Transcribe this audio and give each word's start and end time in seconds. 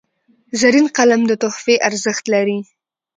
زرین 0.59 0.87
قلم 0.97 1.21
د 1.27 1.31
تحفې 1.43 1.75
ارزښت 1.87 2.23
لري. 2.33 2.59